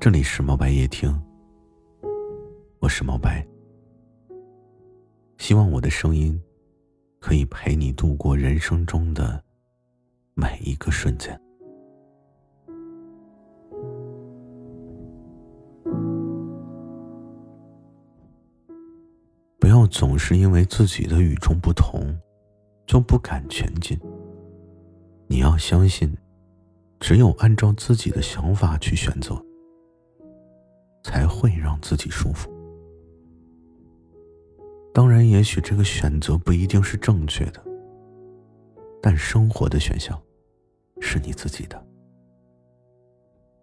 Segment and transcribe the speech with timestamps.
[0.00, 1.14] 这里是毛白夜听，
[2.78, 3.46] 我是毛白。
[5.36, 6.40] 希望我的声音
[7.18, 9.44] 可以陪你度过人生中的
[10.32, 11.38] 每一个瞬间。
[19.58, 22.18] 不要总是因为自己的与众不同
[22.86, 24.00] 就不敢前进。
[25.26, 26.16] 你要相信，
[26.98, 29.38] 只有按照自己的想法去选择。
[31.02, 32.50] 才会让自己舒服。
[34.92, 37.64] 当然，也许这个选择不一定是正确的，
[39.00, 40.20] 但生活的选项
[41.00, 41.82] 是你自己的，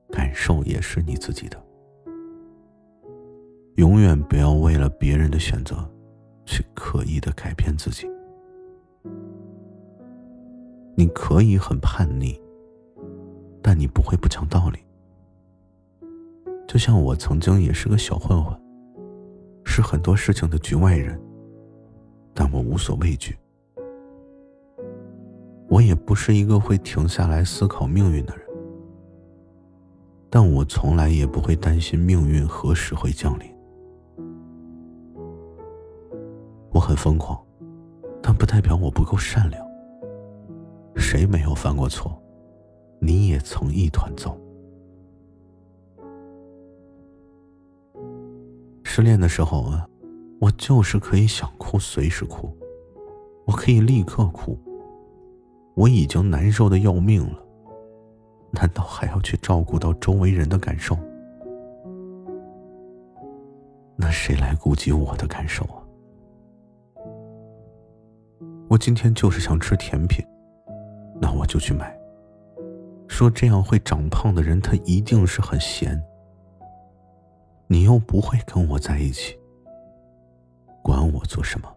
[0.09, 1.61] 感受也是你自己的。
[3.75, 5.87] 永远不要为了别人的选择，
[6.45, 8.07] 去刻意的改变自己。
[10.95, 12.41] 你可以很叛逆，
[13.61, 14.79] 但你不会不讲道理。
[16.77, 18.55] 就像我曾经也是个小混混，
[19.65, 21.19] 是很多事情的局外人，
[22.35, 23.35] 但我无所畏惧。
[25.69, 28.45] 我也不是一个会停下来思考命运的人，
[30.29, 33.51] 但我从来也不会担心命运何时会降临。
[36.69, 37.43] 我很疯狂，
[38.21, 39.67] 但不代表我不够善良。
[40.95, 42.21] 谁没有犯过错？
[42.99, 44.37] 你也曾一团糟。
[48.97, 49.87] 失恋的时候啊，
[50.41, 52.51] 我就是可以想哭随时哭，
[53.45, 54.57] 我可以立刻哭。
[55.75, 57.39] 我已经难受的要命了，
[58.49, 60.97] 难道还要去照顾到周围人的感受？
[63.95, 65.77] 那谁来顾及我的感受啊？
[68.67, 70.25] 我今天就是想吃甜品，
[71.21, 71.95] 那我就去买。
[73.07, 76.03] 说这样会长胖的人，他一定是很闲。
[77.67, 79.37] 你又不会跟我在一起，
[80.81, 81.73] 管我做什么？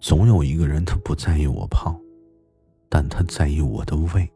[0.00, 1.98] 总有一个人，他不在意我胖，
[2.88, 4.30] 但他在意我的胃。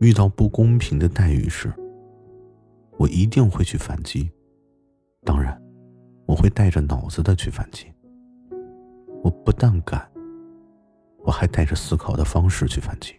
[0.00, 1.72] 遇到不公平的待遇时，
[2.98, 4.30] 我一定会去反击。
[5.24, 5.60] 当然，
[6.26, 7.86] 我会带着脑子的去反击。
[9.22, 10.10] 我不但敢，
[11.24, 13.14] 我还带着思考的方式去反击。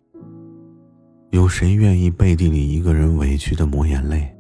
[1.32, 4.34] 有谁愿意背地里一个人委屈的抹眼泪？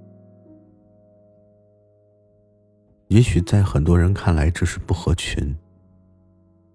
[3.09, 5.55] 也许在很多人看来这是不合群，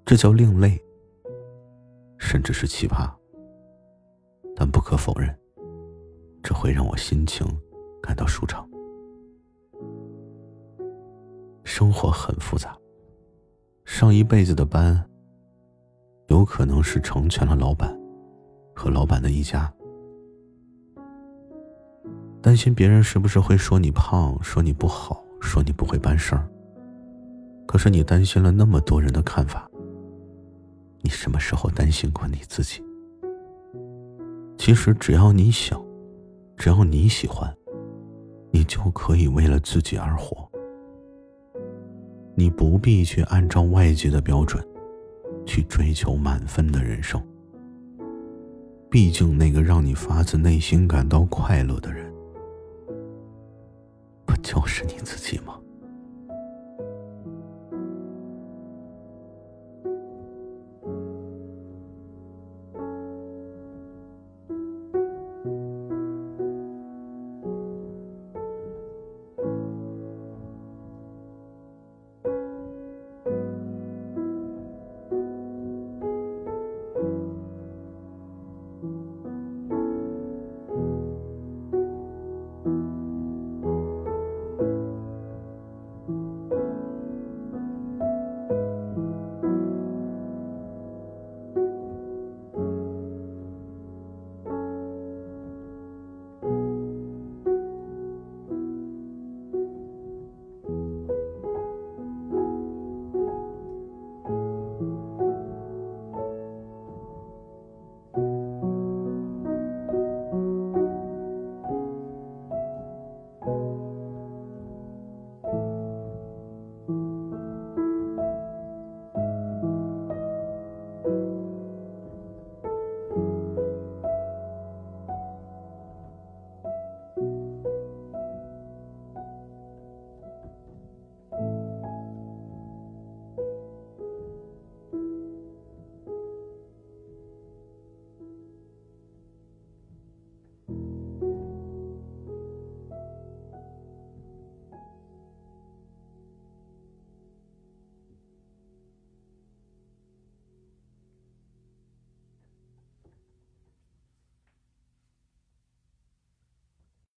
[0.04, 0.80] 这叫另类，
[2.18, 3.10] 甚至是奇葩。
[4.54, 5.34] 但不可否认，
[6.42, 7.46] 这会让我心情
[8.02, 8.68] 感到舒畅。
[11.64, 12.76] 生活很复杂，
[13.86, 15.02] 上一辈子的班，
[16.28, 17.98] 有可能是成全了老板
[18.74, 19.72] 和老板的一家。
[22.42, 26.44] 担心别人是不是会说你胖，说你不好，说你不会办事儿。
[27.66, 29.70] 可是你担心了那么多人的看法，
[31.02, 32.82] 你什么时候担心过你自己？
[34.58, 35.80] 其实只要你想，
[36.56, 37.48] 只要你喜欢，
[38.50, 40.50] 你就可以为了自己而活。
[42.34, 44.60] 你不必去按照外界的标准，
[45.46, 47.22] 去追求满分的人生。
[48.90, 52.11] 毕竟那个让你发自内心感到快乐的人。
[54.42, 55.58] 就是你自己吗？